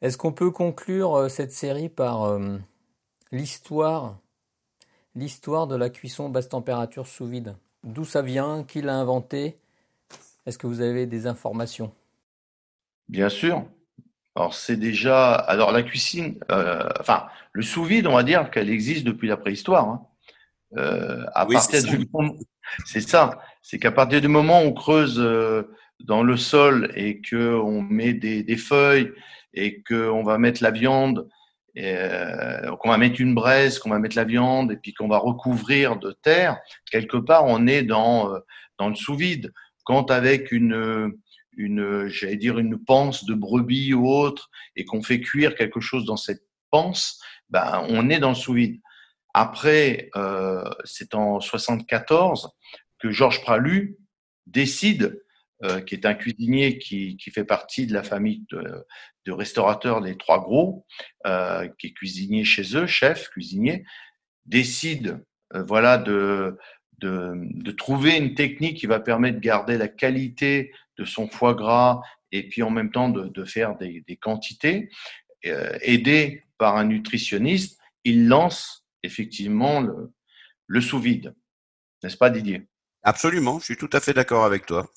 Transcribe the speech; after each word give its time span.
Est-ce 0.00 0.16
qu'on 0.16 0.32
peut 0.32 0.50
conclure 0.52 1.14
euh, 1.16 1.28
cette 1.28 1.50
série 1.52 1.88
par 1.88 2.24
euh, 2.24 2.58
l'histoire, 3.32 4.18
l'histoire 5.16 5.66
de 5.66 5.74
la 5.74 5.90
cuisson 5.90 6.28
basse 6.28 6.48
température 6.48 7.06
sous 7.06 7.26
vide? 7.26 7.56
D'où 7.82 8.04
ça 8.04 8.22
vient? 8.22 8.62
Qui 8.62 8.80
l'a 8.80 8.94
inventé? 8.94 9.58
Est-ce 10.46 10.56
que 10.56 10.68
vous 10.68 10.80
avez 10.80 11.06
des 11.06 11.26
informations? 11.26 11.92
Bien 13.08 13.28
sûr. 13.28 13.64
Alors 14.36 14.54
c'est 14.54 14.76
déjà, 14.76 15.34
alors 15.34 15.72
la 15.72 15.82
cuisine, 15.82 16.38
euh, 16.52 16.88
enfin 17.00 17.26
le 17.52 17.62
sous 17.62 17.82
vide, 17.82 18.06
on 18.06 18.14
va 18.14 18.22
dire 18.22 18.52
qu'elle 18.52 18.70
existe 18.70 19.04
depuis 19.04 19.26
la 19.26 19.36
préhistoire. 19.36 19.88
Hein. 19.88 20.06
À 20.76 21.46
partir 21.46 21.82
du 21.82 22.06
c'est 22.84 23.00
ça, 23.00 23.40
c'est 23.62 23.78
qu'à 23.78 23.92
partir 23.92 24.20
du 24.20 24.28
moment 24.28 24.62
où 24.62 24.66
on 24.66 24.72
creuse 24.72 25.18
dans 26.00 26.22
le 26.22 26.36
sol 26.36 26.92
et 26.94 27.20
que 27.20 27.54
on 27.54 27.82
met 27.82 28.12
des, 28.12 28.42
des 28.42 28.56
feuilles 28.56 29.10
et 29.54 29.82
qu'on 29.82 30.22
va 30.22 30.38
mettre 30.38 30.62
la 30.62 30.70
viande, 30.70 31.28
euh, 31.78 32.76
qu'on 32.76 32.88
va 32.88 32.98
mettre 32.98 33.20
une 33.20 33.34
braise, 33.34 33.78
qu'on 33.78 33.90
va 33.90 33.98
mettre 33.98 34.16
la 34.16 34.24
viande 34.24 34.72
et 34.72 34.76
puis 34.76 34.94
qu'on 34.94 35.08
va 35.08 35.18
recouvrir 35.18 35.96
de 35.98 36.12
terre, 36.22 36.58
quelque 36.90 37.16
part 37.16 37.44
on 37.46 37.66
est 37.66 37.82
dans, 37.82 38.32
euh, 38.32 38.38
dans 38.78 38.88
le 38.88 38.94
sous-vide. 38.94 39.52
Quand 39.84 40.10
avec 40.10 40.52
une, 40.52 41.12
une 41.56 42.08
j'allais 42.08 42.36
dire 42.36 42.58
une 42.58 42.78
panse 42.78 43.24
de 43.24 43.34
brebis 43.34 43.94
ou 43.94 44.08
autre 44.08 44.50
et 44.76 44.84
qu'on 44.84 45.02
fait 45.02 45.20
cuire 45.20 45.54
quelque 45.54 45.80
chose 45.80 46.04
dans 46.04 46.16
cette 46.16 46.42
panse, 46.70 47.20
ben, 47.48 47.84
on 47.88 48.10
est 48.10 48.18
dans 48.18 48.30
le 48.30 48.34
sous-vide. 48.34 48.80
Après, 49.40 50.10
euh, 50.16 50.68
c'est 50.82 51.14
en 51.14 51.38
74 51.38 52.50
que 52.98 53.12
Georges 53.12 53.40
Pralu 53.40 53.96
décide 54.46 55.22
euh, 55.62 55.80
qui 55.80 55.94
est 55.94 56.06
un 56.06 56.14
cuisinier 56.14 56.78
qui, 56.78 57.16
fait 57.32 57.44
partie 57.44 57.86
de 57.86 57.94
la 57.94 58.02
famille 58.02 58.46
de, 58.50 59.30
restaurateurs 59.30 60.00
des 60.00 60.16
Trois 60.16 60.40
Gros, 60.40 60.84
euh, 61.24 61.68
qui 61.78 61.86
est 61.86 61.92
cuisinier 61.92 62.42
chez 62.42 62.76
eux, 62.76 62.88
chef, 62.88 63.28
cuisinier, 63.28 63.84
décide 64.44 65.24
voilà, 65.54 65.98
de, 65.98 66.58
de, 66.98 67.70
trouver 67.70 68.16
une 68.16 68.34
technique 68.34 68.78
qui 68.78 68.86
va 68.86 68.98
permettre 68.98 69.36
de 69.36 69.42
garder 69.42 69.78
la 69.78 69.86
qualité 69.86 70.72
de 70.96 71.04
son 71.04 71.28
foie 71.28 71.54
gras 71.54 72.00
et 72.32 72.48
puis 72.48 72.64
en 72.64 72.70
même 72.70 72.90
temps 72.90 73.08
de, 73.08 73.44
faire 73.44 73.76
des, 73.76 74.18
quantités. 74.20 74.90
Aidé 75.44 76.42
par 76.58 76.76
un 76.76 76.86
nutritionniste, 76.86 77.78
il 78.02 78.26
lance 78.26 78.87
effectivement 79.02 79.80
le, 80.66 80.80
sous-vide. 80.80 81.34
N'est-ce 82.02 82.16
pas 82.16 82.30
Didier? 82.30 82.68
Absolument, 83.02 83.58
je 83.58 83.64
suis 83.64 83.76
tout 83.76 83.90
à 83.92 84.00
fait 84.00 84.12
d'accord 84.12 84.44
avec 84.44 84.66
toi. 84.66 84.90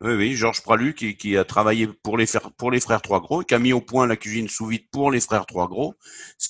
Oui, 0.00 0.14
oui, 0.14 0.34
Georges 0.34 0.62
Pralu 0.62 0.94
qui, 0.94 1.36
a 1.36 1.44
travaillé 1.44 1.86
pour 1.86 2.18
les, 2.18 2.26
pour 2.56 2.72
les 2.72 2.80
frères 2.80 3.02
Trois 3.02 3.20
Gros, 3.20 3.42
qui 3.42 3.54
a 3.54 3.60
mis 3.60 3.72
au 3.72 3.80
point 3.80 4.08
la 4.08 4.16
cuisine 4.16 4.48
sous 4.48 4.66
vide 4.66 4.86
pour 4.90 5.12
les 5.12 5.20
frères 5.20 5.46
Trois 5.46 5.68
Gros, 5.68 5.94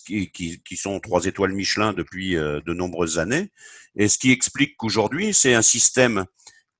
qui, 0.06 0.76
sont 0.76 1.00
trois 1.00 1.26
étoiles 1.26 1.52
Michelin 1.52 1.92
depuis 1.92 2.36
euh, 2.36 2.60
de 2.64 2.72
nombreuses 2.72 3.18
années, 3.18 3.50
et 3.94 4.08
ce 4.08 4.16
qui 4.16 4.30
explique 4.30 4.78
qu'aujourd'hui 4.78 5.34
c'est 5.34 5.52
un 5.52 5.60
système 5.60 6.24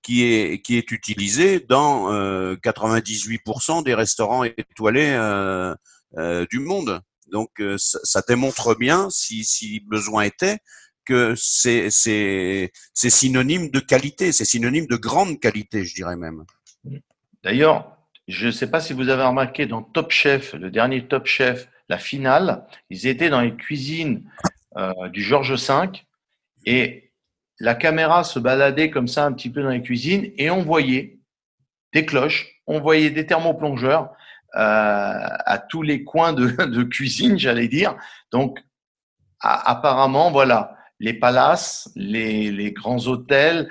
qui 0.03 0.25
est, 0.25 0.63
qui 0.63 0.79
est 0.79 0.91
utilisé 0.91 1.61
dans 1.61 2.11
euh, 2.11 2.57
98% 2.57 3.85
des 3.85 3.95
restaurants 3.95 4.45
étoilés 4.45 5.11
euh, 5.11 5.75
euh 6.17 6.47
du 6.51 6.59
monde. 6.59 7.01
Donc 7.33 7.51
euh, 7.61 7.77
ça, 7.79 7.99
ça, 8.05 8.23
démontre 8.27 8.77
bien, 8.77 9.09
si, 9.11 9.45
si 9.45 9.81
besoin 9.81 10.23
était, 10.23 10.59
que 11.05 11.35
c'est 11.37 11.91
synonyme 12.95 13.71
de 13.71 13.81
qualité, 13.81 14.33
c'est 14.33 14.45
synonyme 14.45 14.87
de 14.87 14.97
grande 14.97 15.41
qualité, 15.41 15.85
je 15.85 15.95
dirais 15.95 16.17
même. 16.17 16.45
D'ailleurs, 17.43 17.97
je 18.29 18.47
ne 18.47 18.53
sais 18.53 18.71
pas 18.71 18.81
si 18.81 18.93
vous 18.93 19.09
avez 19.09 19.25
remarqué 19.25 19.67
dans 19.67 19.83
Top 19.83 20.13
Chef, 20.13 20.53
le 20.55 20.71
dernier 20.71 21.09
Top 21.09 21.27
Chef, 21.27 21.69
la 21.89 21.99
finale, 21.99 22.67
ils 22.91 23.07
étaient 23.07 23.31
dans 23.31 23.41
les 23.41 23.55
cuisines 23.55 24.31
euh, 24.77 25.09
du 25.09 25.23
Georges 25.23 25.55
V 25.55 26.05
et 26.65 27.13
la 27.59 27.75
caméra 27.75 28.25
se 28.25 28.39
baladait 28.39 28.91
comme 28.91 29.09
ça 29.09 29.25
un 29.25 29.33
petit 29.33 29.51
peu 29.51 29.63
dans 29.63 29.71
les 29.71 29.83
cuisines 29.83 30.33
et 30.37 30.51
on 30.51 30.63
voyait 30.63 31.19
des 31.93 32.07
cloches, 32.07 32.61
on 32.67 32.81
voyait 32.81 33.11
des 33.11 33.27
thermoplongeurs 33.27 34.11
à 34.55 35.59
tous 35.69 35.83
les 35.83 36.05
coins 36.05 36.33
de, 36.33 36.83
cuisine, 36.85 37.39
j'allais 37.39 37.69
dire. 37.69 37.97
Donc, 38.31 38.59
apparemment, 39.41 40.31
voilà, 40.31 40.77
les 41.01 41.15
palaces, 41.15 41.91
les, 41.97 42.73
grands 42.73 43.07
hôtels, 43.07 43.69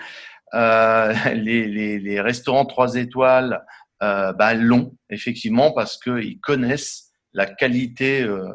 euh, 0.54 1.14
les, 1.34 2.22
restaurants 2.22 2.66
trois 2.66 2.96
étoiles 2.96 3.66
euh, 4.04 4.34
bah, 4.34 4.54
l'ont 4.54 4.96
effectivement 5.10 5.72
parce 5.72 5.98
qu'ils 5.98 6.40
connaissent 6.42 7.12
la 7.34 7.46
qualité 7.46 8.22
euh, 8.22 8.52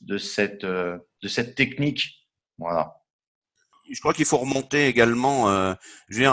de, 0.00 0.18
cette, 0.18 0.64
euh, 0.64 0.98
technique. 1.56 2.28
Voilà. 2.58 2.96
Je 3.90 4.00
crois 4.00 4.14
qu'il 4.14 4.24
faut 4.24 4.38
remonter 4.38 4.86
également 4.88 5.50
euh, 5.50 5.74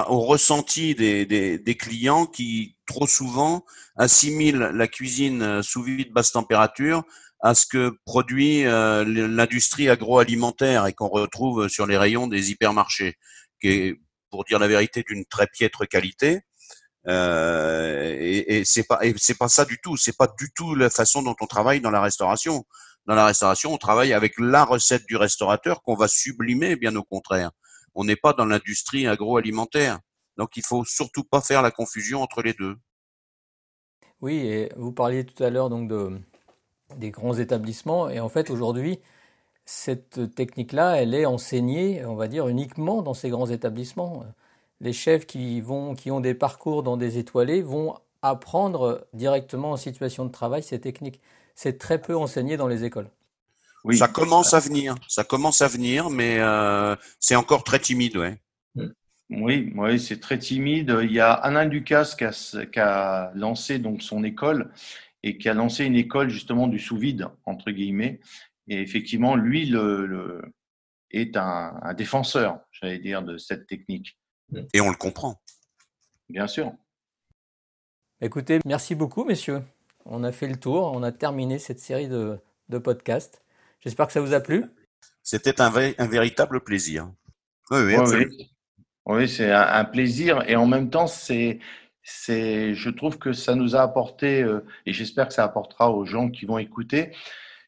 au 0.07 0.21
ressenti 0.21 0.95
des, 0.95 1.77
clients 1.77 2.25
qui 2.25 2.77
trop 2.91 3.07
souvent 3.07 3.65
assimilent 3.95 4.71
la 4.73 4.87
cuisine 4.87 5.63
sous 5.63 5.83
vide 5.83 6.11
basse 6.13 6.31
température 6.31 7.03
à 7.41 7.55
ce 7.55 7.65
que 7.65 7.97
produit 8.05 8.63
l'industrie 8.63 9.89
agroalimentaire 9.89 10.85
et 10.85 10.93
qu'on 10.93 11.07
retrouve 11.07 11.69
sur 11.69 11.87
les 11.87 11.97
rayons 11.97 12.27
des 12.27 12.51
hypermarchés, 12.51 13.15
qui 13.59 13.69
est 13.69 13.95
pour 14.31 14.45
dire 14.45 14.59
la 14.59 14.67
vérité, 14.67 15.03
d'une 15.07 15.25
très 15.25 15.47
piètre 15.47 15.87
qualité. 15.87 16.41
Euh, 17.07 18.15
et, 18.19 18.59
et 18.59 18.65
c'est 18.65 18.85
pas 18.87 19.49
ça 19.49 19.65
du 19.65 19.79
tout. 19.83 19.97
C'est 19.97 20.17
pas 20.17 20.29
du 20.39 20.51
tout 20.55 20.73
la 20.73 20.89
façon 20.89 21.21
dont 21.21 21.35
on 21.41 21.45
travaille 21.45 21.81
dans 21.81 21.91
la 21.91 22.01
restauration. 22.01 22.65
Dans 23.05 23.15
la 23.15 23.25
restauration, 23.25 23.73
on 23.73 23.77
travaille 23.77 24.13
avec 24.13 24.33
la 24.37 24.63
recette 24.63 25.05
du 25.07 25.17
restaurateur 25.17 25.81
qu'on 25.83 25.95
va 25.95 26.07
sublimer, 26.07 26.75
bien 26.75 26.95
au 26.95 27.03
contraire. 27.03 27.51
On 27.93 28.05
n'est 28.05 28.15
pas 28.15 28.33
dans 28.33 28.45
l'industrie 28.45 29.07
agroalimentaire. 29.07 29.99
Donc, 30.37 30.57
il 30.57 30.63
faut 30.65 30.85
surtout 30.85 31.23
pas 31.23 31.41
faire 31.41 31.61
la 31.61 31.71
confusion 31.71 32.21
entre 32.21 32.41
les 32.41 32.53
deux. 32.53 32.75
Oui, 34.21 34.37
et 34.37 34.71
vous 34.75 34.91
parliez 34.91 35.25
tout 35.25 35.43
à 35.43 35.49
l'heure 35.49 35.69
donc 35.69 35.87
de 35.87 36.19
des 36.97 37.09
grands 37.09 37.37
établissements, 37.37 38.09
et 38.09 38.19
en 38.19 38.27
fait 38.27 38.49
aujourd'hui, 38.49 38.99
cette 39.65 40.35
technique-là, 40.35 41.01
elle 41.01 41.13
est 41.13 41.25
enseignée, 41.25 42.03
on 42.05 42.15
va 42.15 42.27
dire, 42.27 42.47
uniquement 42.47 43.01
dans 43.01 43.13
ces 43.13 43.29
grands 43.29 43.47
établissements. 43.47 44.25
Les 44.81 44.93
chefs 44.93 45.25
qui, 45.25 45.61
vont, 45.61 45.95
qui 45.95 46.11
ont 46.11 46.19
des 46.19 46.33
parcours 46.33 46.83
dans 46.83 46.97
des 46.97 47.17
étoilés 47.17 47.61
vont 47.61 47.95
apprendre 48.21 49.07
directement 49.13 49.71
en 49.71 49.77
situation 49.77 50.25
de 50.25 50.31
travail 50.31 50.63
ces 50.63 50.81
techniques. 50.81 51.21
C'est 51.55 51.77
très 51.77 52.01
peu 52.01 52.15
enseigné 52.15 52.57
dans 52.57 52.67
les 52.67 52.83
écoles. 52.83 53.09
Oui. 53.83 53.97
Ça 53.97 54.07
commence 54.07 54.53
à 54.53 54.59
venir, 54.59 54.95
ça 55.07 55.23
commence 55.23 55.61
à 55.61 55.67
venir, 55.67 56.09
mais 56.09 56.37
euh, 56.39 56.95
c'est 57.19 57.35
encore 57.35 57.63
très 57.63 57.79
timide, 57.79 58.17
ouais. 58.17 58.41
Oui, 59.31 59.71
oui 59.75 59.99
c'est 59.99 60.19
très 60.19 60.37
timide. 60.37 60.95
Il 61.03 61.11
y 61.11 61.19
a 61.19 61.31
Alain 61.31 61.65
Ducasse 61.65 62.15
qui 62.15 62.25
a, 62.25 62.65
qui 62.65 62.79
a, 62.79 63.31
lancé 63.33 63.79
donc 63.79 64.01
son 64.03 64.23
école 64.23 64.71
et 65.23 65.37
qui 65.37 65.49
a 65.49 65.53
lancé 65.53 65.85
une 65.85 65.95
école 65.95 66.29
justement 66.29 66.67
du 66.67 66.79
sous-vide 66.79 67.27
entre 67.45 67.71
guillemets 67.71 68.19
et 68.67 68.81
effectivement, 68.81 69.35
lui 69.35 69.65
le, 69.65 70.05
le 70.05 70.41
est 71.11 71.35
un, 71.35 71.77
un 71.81 71.93
défenseur, 71.93 72.61
j'allais 72.71 72.99
dire, 72.99 73.21
de 73.21 73.37
cette 73.37 73.67
technique. 73.67 74.17
Et 74.73 74.81
on 74.81 74.89
le 74.89 74.95
comprend. 74.95 75.41
Bien 76.29 76.47
sûr. 76.47 76.73
Écoutez, 78.21 78.59
merci 78.65 78.95
beaucoup, 78.95 79.25
messieurs. 79.25 79.61
On 80.05 80.23
a 80.23 80.31
fait 80.31 80.47
le 80.47 80.55
tour, 80.55 80.91
on 80.93 81.03
a 81.03 81.11
terminé 81.11 81.59
cette 81.59 81.79
série 81.79 82.07
de, 82.07 82.39
de 82.69 82.77
podcasts. 82.77 83.41
J'espère 83.81 84.07
que 84.07 84.13
ça 84.13 84.21
vous 84.21 84.33
a 84.33 84.39
plu. 84.39 84.65
C'était 85.23 85.59
un, 85.59 85.73
un, 85.75 86.07
véritable 86.07 86.61
plaisir. 86.61 87.11
Oui, 87.71 87.79
oui, 87.81 87.95
oui, 87.97 88.51
oui 89.05 89.27
c'est 89.27 89.51
un, 89.51 89.85
plaisir 89.85 90.43
et 90.47 90.55
en 90.55 90.67
même 90.67 90.89
temps, 90.89 91.07
c'est, 91.07 91.59
c'est, 92.03 92.73
je 92.73 92.89
trouve 92.89 93.17
que 93.17 93.33
ça 93.33 93.55
nous 93.55 93.75
a 93.75 93.81
apporté, 93.81 94.41
euh, 94.41 94.65
et 94.85 94.93
j'espère 94.93 95.27
que 95.27 95.33
ça 95.33 95.43
apportera 95.43 95.91
aux 95.91 96.05
gens 96.05 96.29
qui 96.29 96.45
vont 96.45 96.57
écouter, 96.57 97.11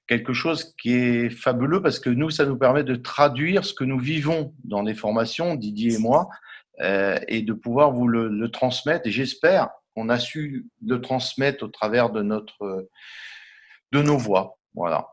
quelque 0.08 0.34
chose 0.34 0.76
qui 0.76 0.94
est 0.94 1.30
fabuleux 1.30 1.82
parce 1.82 2.00
que 2.00 2.10
nous, 2.10 2.30
ça 2.30 2.46
nous 2.46 2.58
permet 2.58 2.84
de 2.84 2.96
traduire 2.96 3.66
ce 3.66 3.74
que 3.74 3.84
nous 3.84 4.00
vivons 4.00 4.54
dans 4.64 4.82
les 4.82 4.94
formations, 4.94 5.56
Didier 5.56 5.96
et 5.96 5.98
moi, 5.98 6.30
euh, 6.82 7.18
et 7.28 7.42
de 7.42 7.54
pouvoir 7.54 7.92
vous 7.92 8.08
le, 8.08 8.50
transmettre. 8.50 9.08
Et 9.08 9.12
j'espère 9.12 9.70
qu'on 9.96 10.10
a 10.10 10.20
su 10.20 10.68
le 10.86 11.00
transmettre 11.00 11.64
au 11.64 11.68
travers 11.68 12.10
de 12.10 12.22
notre, 12.22 12.90
de 13.92 14.02
nos 14.02 14.18
voix. 14.18 14.58
Voilà. 14.74 15.08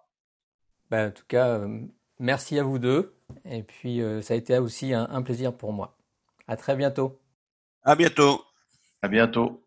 Ben, 0.91 1.09
en 1.09 1.13
tout 1.13 1.27
cas, 1.29 1.47
euh, 1.59 1.81
merci 2.19 2.59
à 2.59 2.65
vous 2.65 2.79
deux. 2.79 3.15
Et 3.45 3.63
puis, 3.63 4.03
ça 4.23 4.35
a 4.35 4.37
été 4.37 4.59
aussi 4.59 4.93
un 4.93 5.23
plaisir 5.23 5.57
pour 5.57 5.73
moi. 5.73 6.00
À 6.51 6.57
très 6.57 6.75
bientôt. 6.75 7.17
À 7.85 7.95
bientôt. 7.95 8.45
À 9.03 9.07
bientôt. 9.07 9.65